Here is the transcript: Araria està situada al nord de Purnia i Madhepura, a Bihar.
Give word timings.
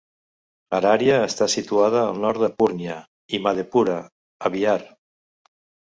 Araria 0.77 1.17
està 1.25 1.47
situada 1.57 2.01
al 2.05 2.19
nord 2.25 2.43
de 2.47 2.51
Purnia 2.63 2.99
i 3.39 3.43
Madhepura, 3.49 4.03
a 4.49 4.57
Bihar. 4.57 4.79